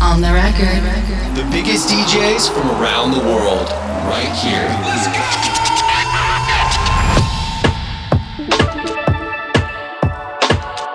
[0.00, 0.82] On the Record.
[1.34, 3.68] The biggest DJs from around the world,
[4.06, 4.68] right here.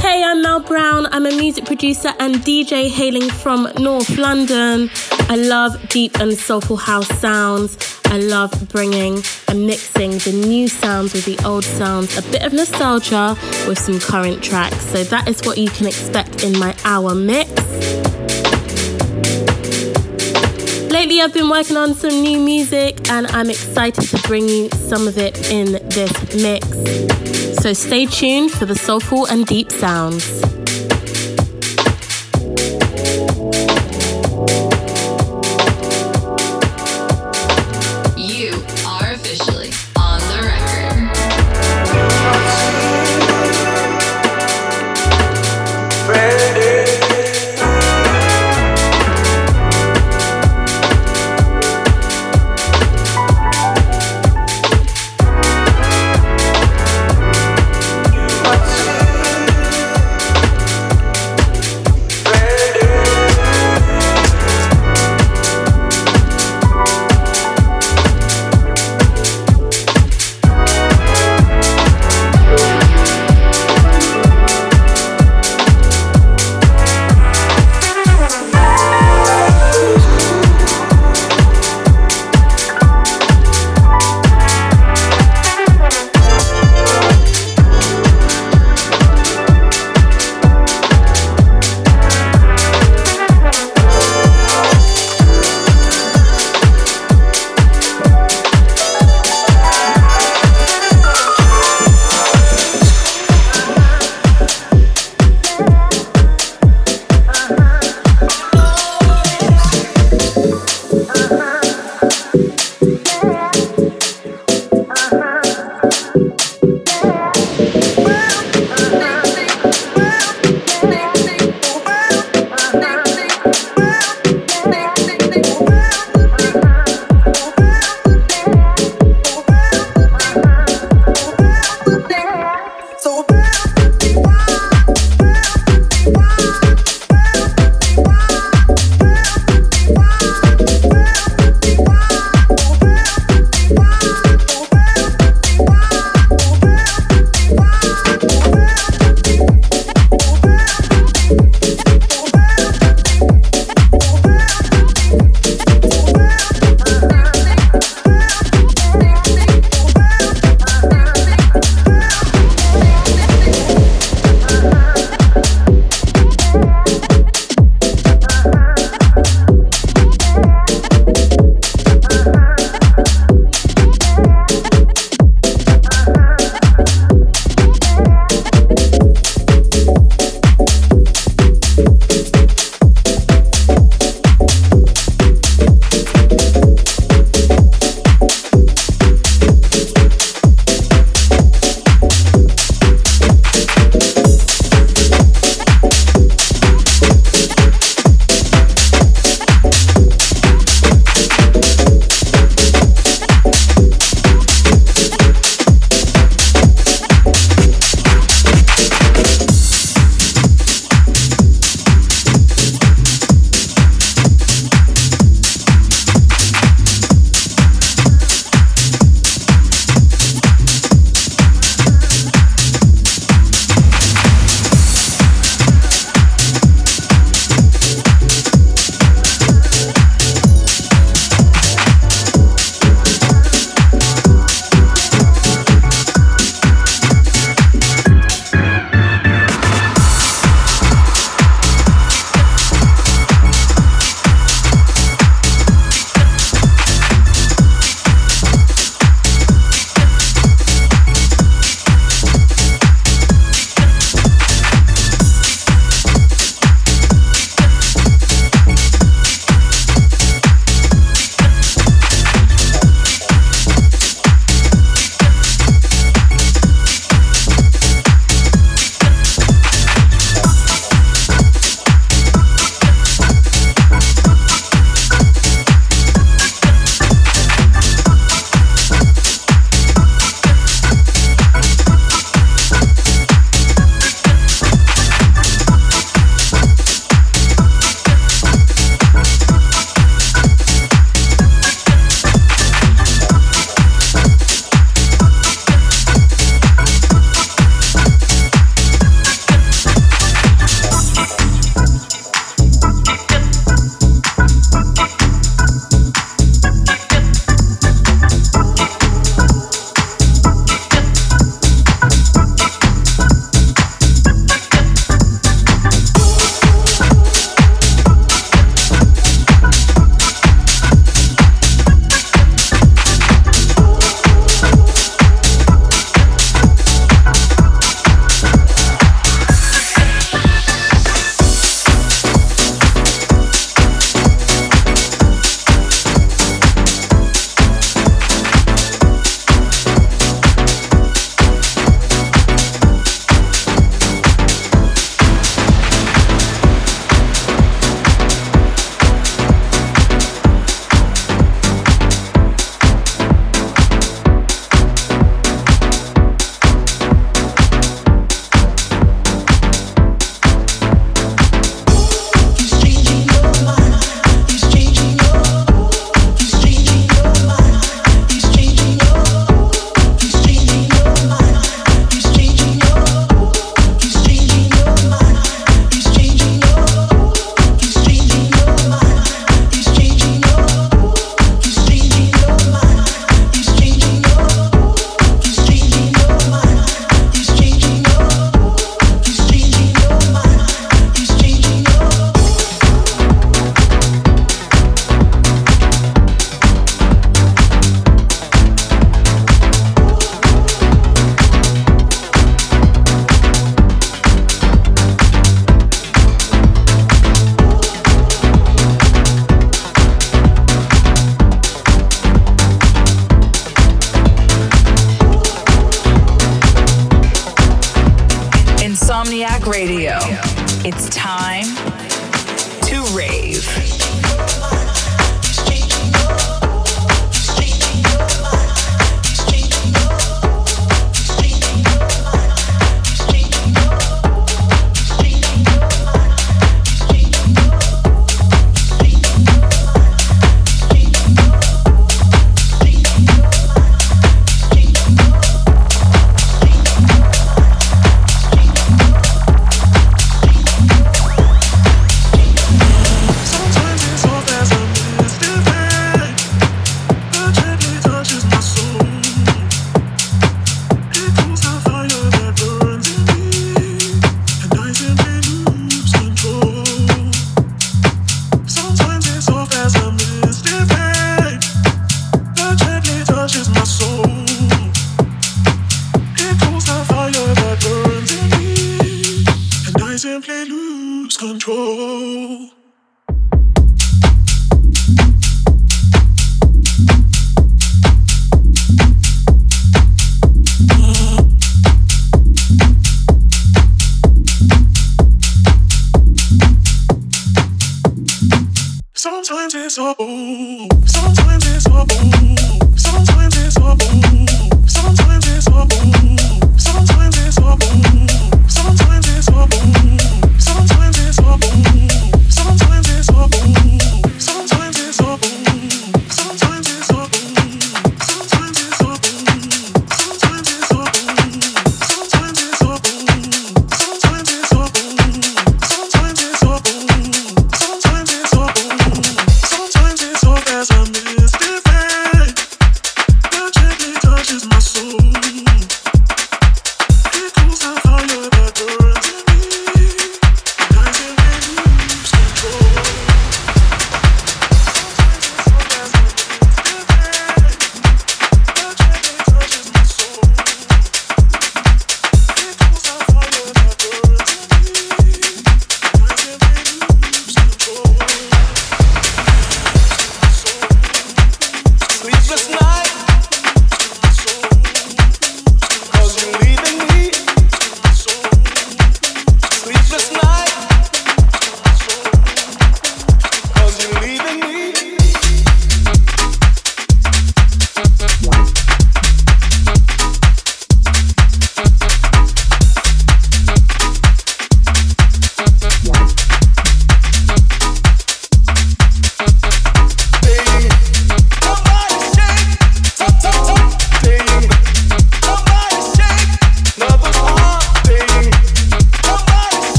[0.00, 1.06] Hey, I'm Melle Brown.
[1.12, 4.90] I'm a music producer and DJ hailing from North London.
[5.28, 7.76] I love deep and soulful house sounds.
[8.06, 12.52] I love bringing and mixing the new sounds with the old sounds, a bit of
[12.52, 13.36] nostalgia
[13.68, 14.80] with some current tracks.
[14.86, 17.50] So that is what you can expect in my hour mix.
[21.16, 25.08] Lately, I've been working on some new music and I'm excited to bring you some
[25.08, 26.68] of it in this mix.
[27.62, 30.55] So stay tuned for the soulful and deep sounds.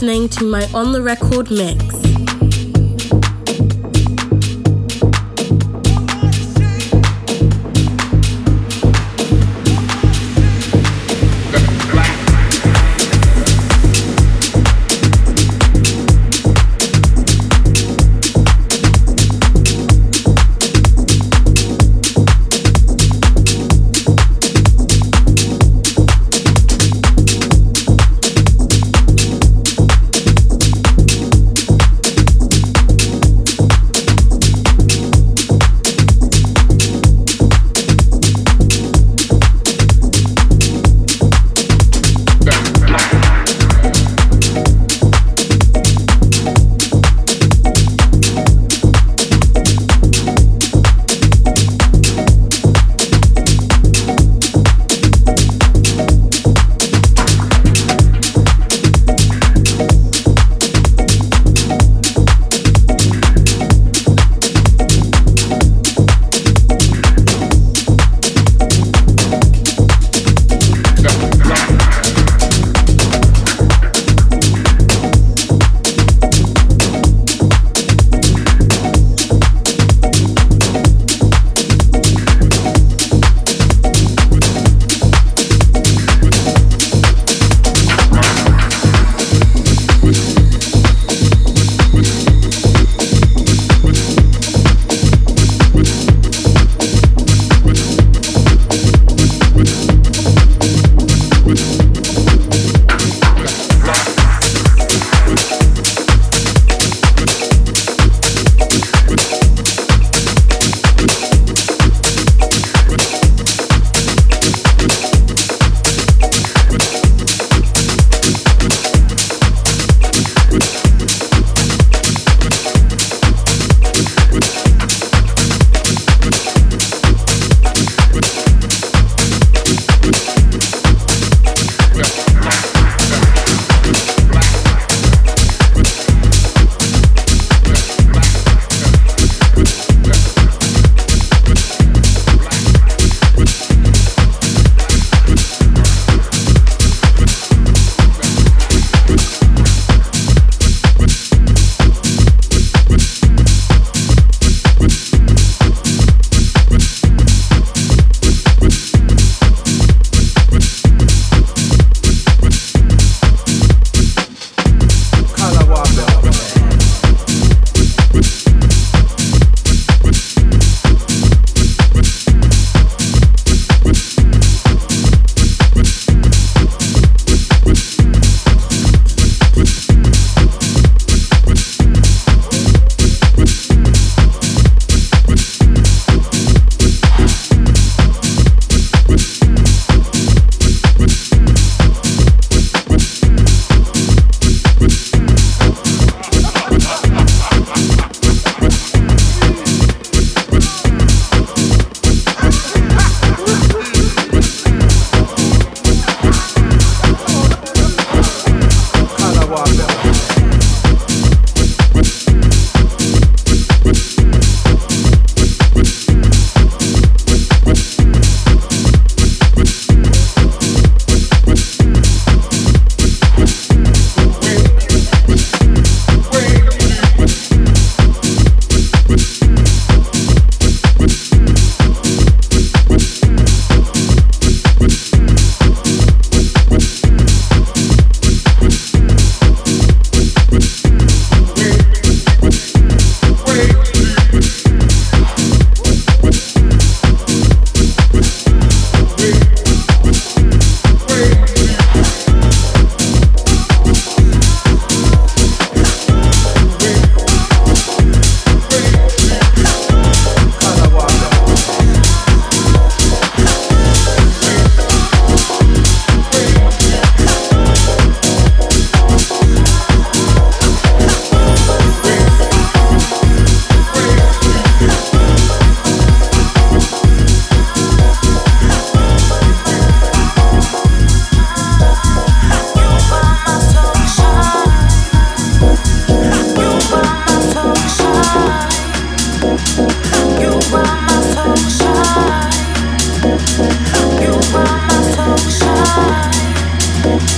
[0.00, 1.89] Listening to my on the record mix.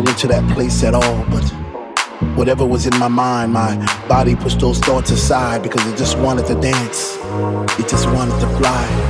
[0.00, 1.44] went to that place at all, but
[2.36, 3.76] whatever was in my mind, my
[4.08, 7.16] body pushed those thoughts aside because it just wanted to dance.
[7.78, 9.09] It just wanted to fly.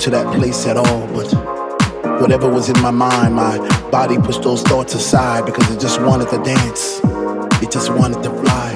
[0.00, 1.28] To that place at all, but
[2.22, 3.58] whatever was in my mind, my
[3.90, 7.00] body pushed those thoughts aside because it just wanted to dance.
[7.60, 8.72] It just wanted to fly.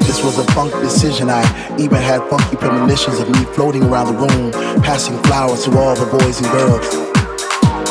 [0.00, 1.30] This was a funk decision.
[1.30, 1.40] I
[1.80, 4.52] even had funky premonitions of me floating around the room,
[4.82, 6.84] passing flowers to all the boys and girls.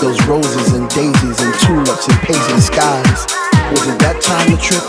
[0.01, 3.25] Those roses and daisies and tulips and paisley skies.
[3.73, 4.85] Was it that time to trip?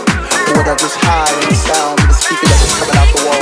[0.53, 3.09] Or was I just high on the sound of the speaker that was coming out
[3.09, 3.36] the wall?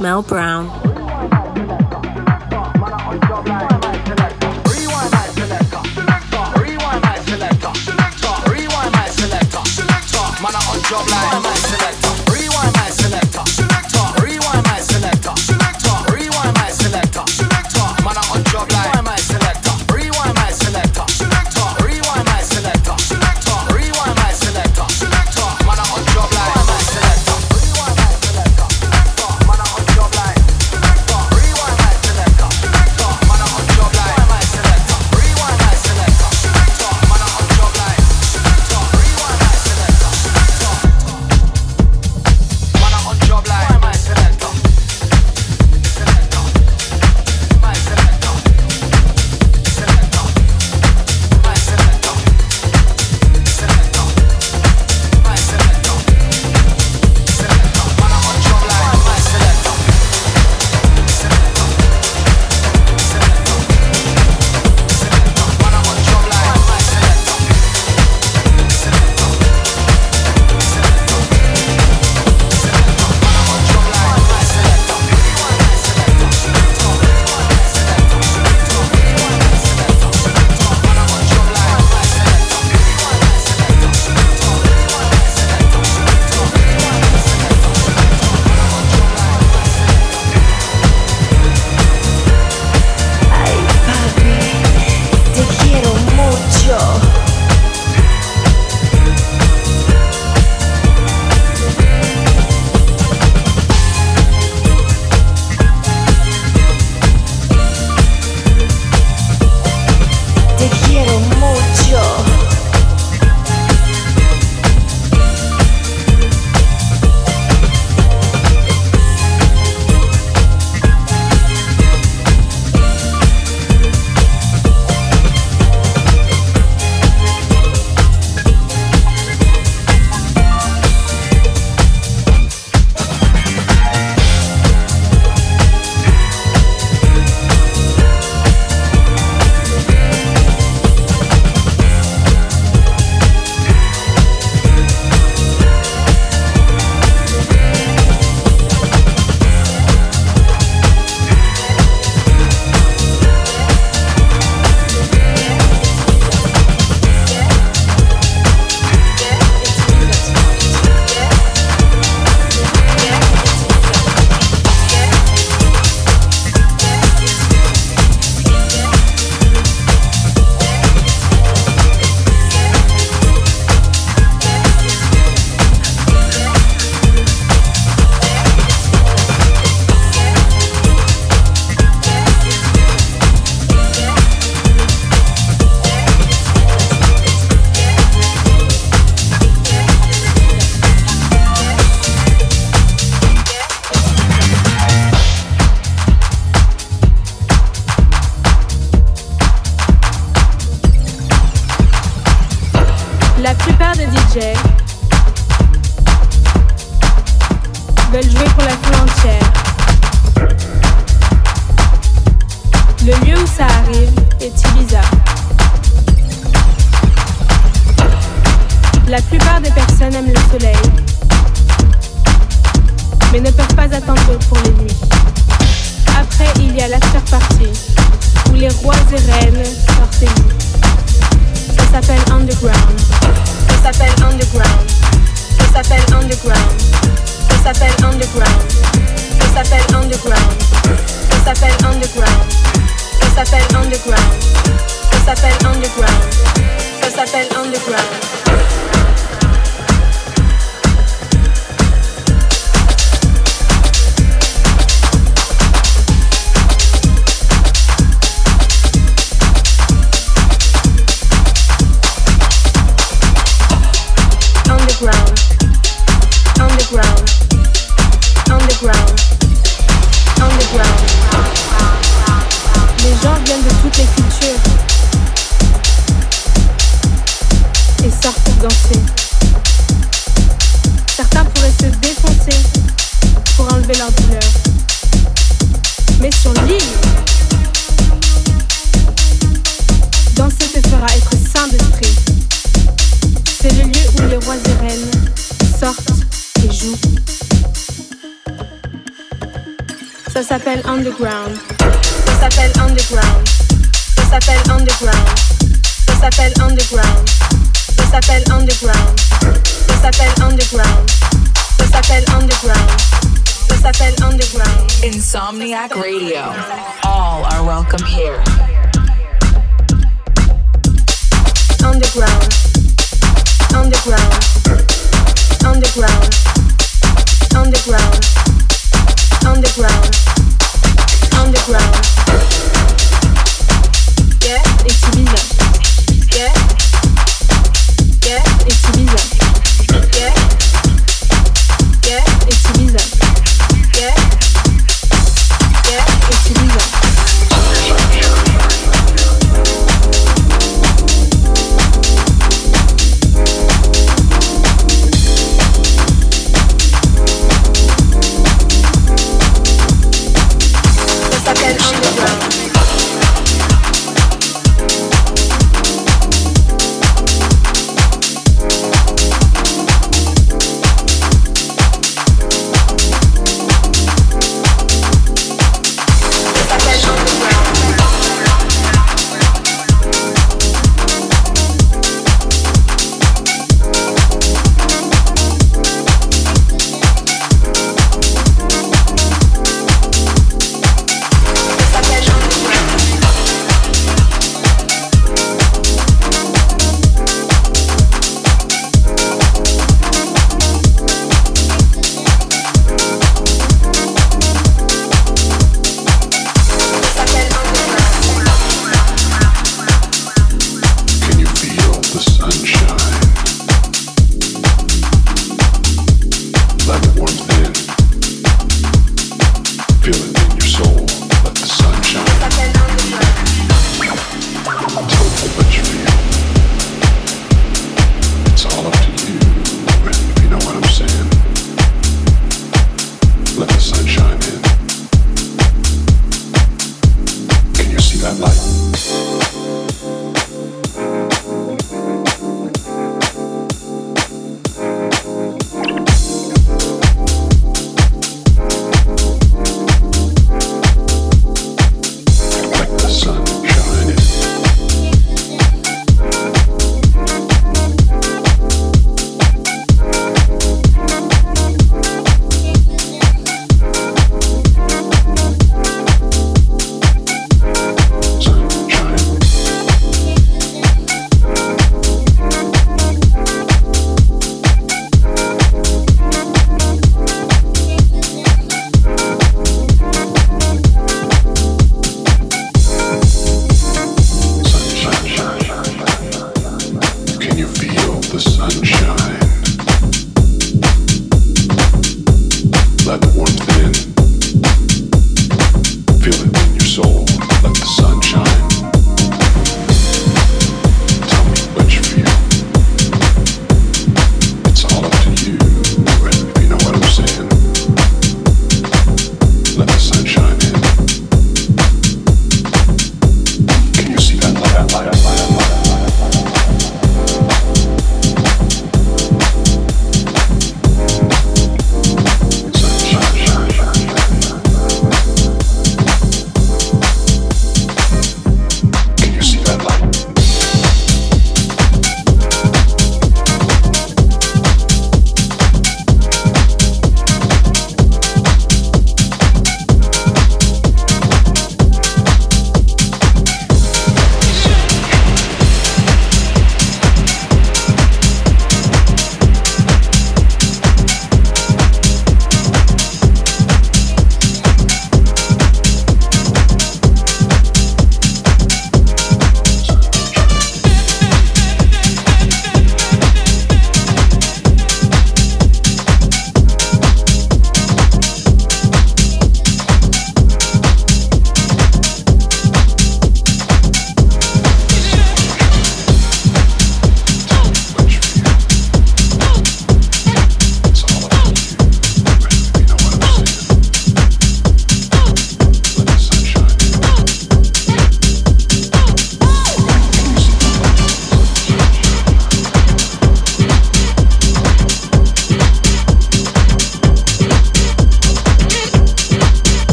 [0.00, 0.89] Melle Brown.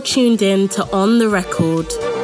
[0.00, 2.19] Tuned in to On the Record.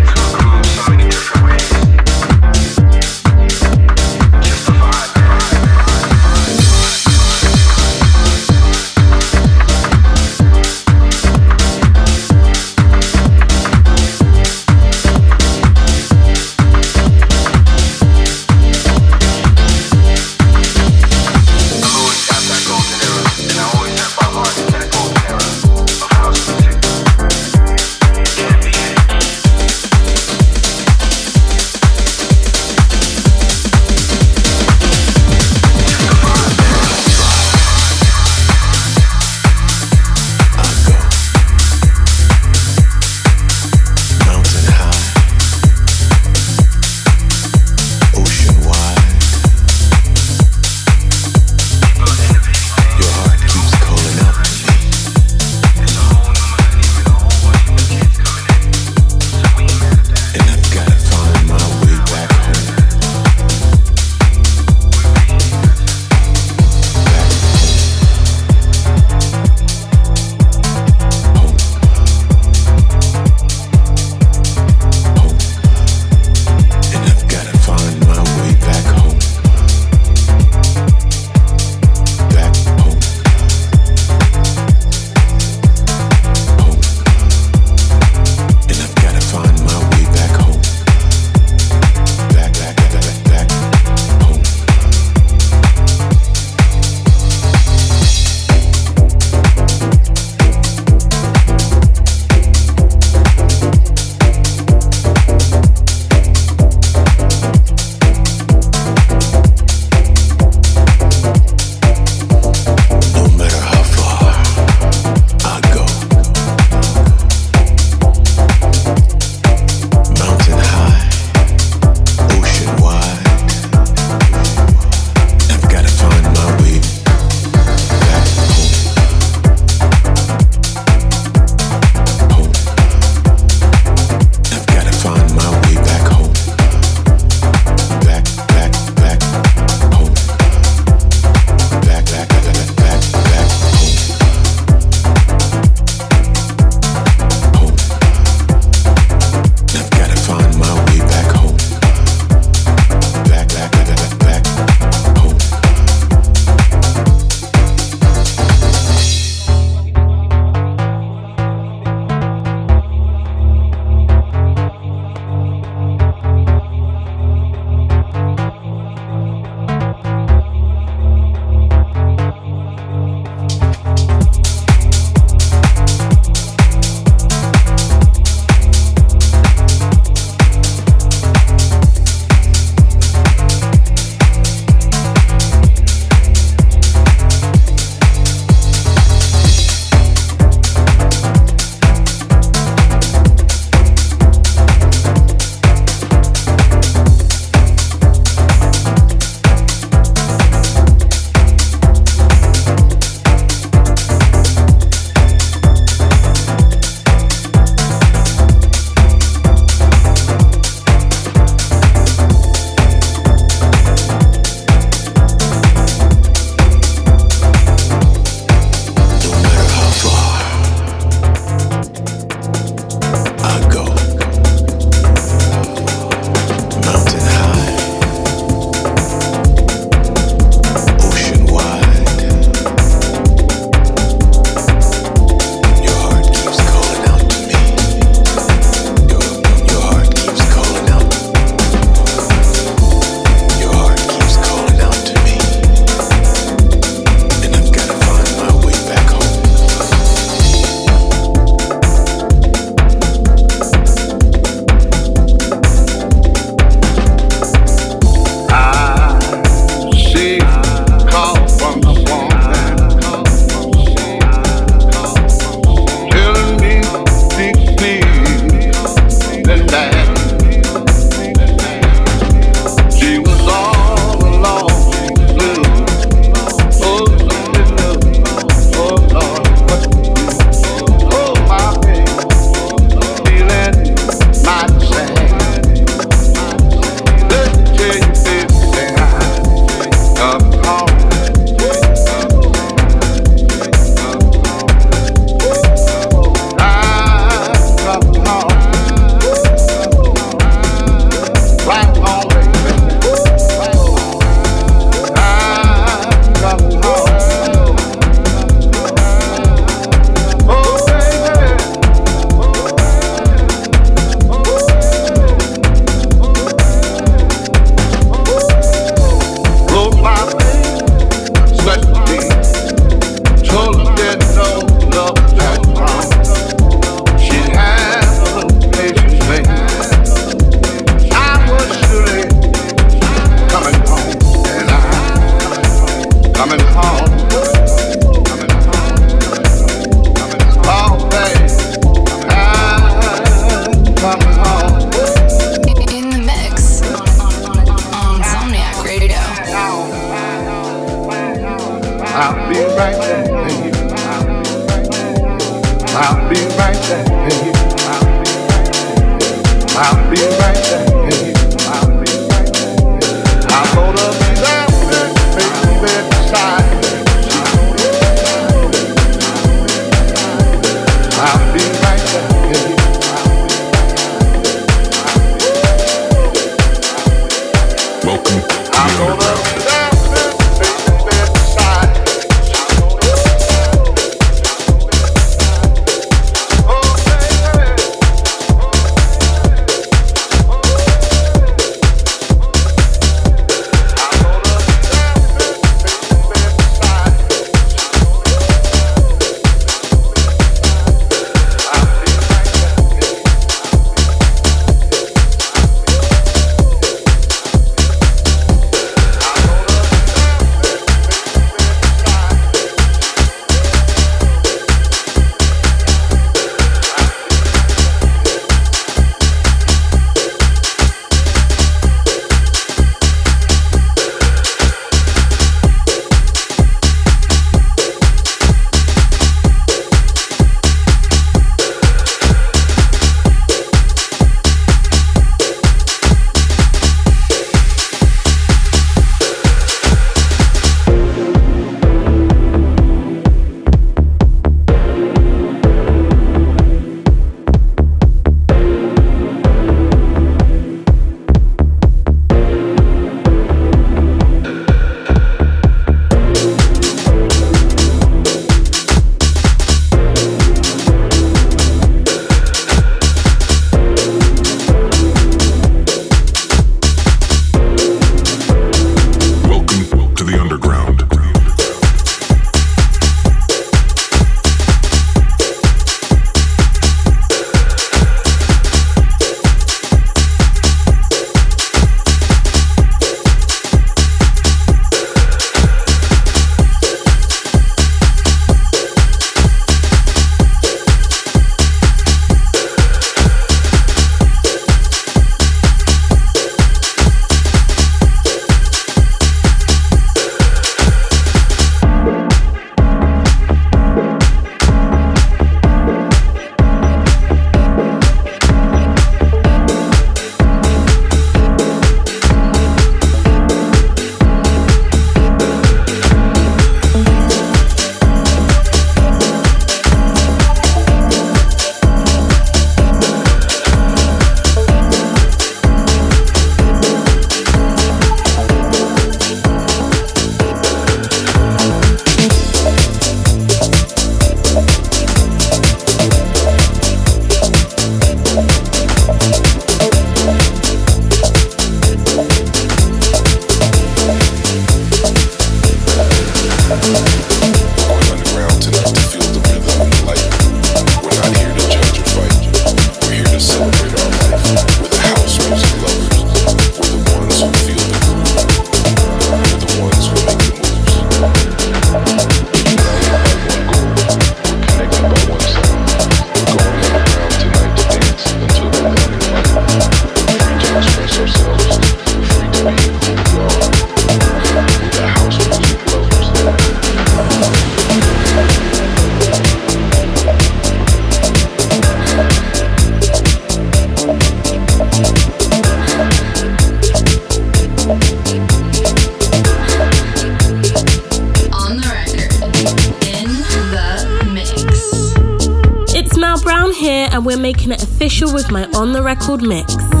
[598.01, 600.00] With my on the record mix.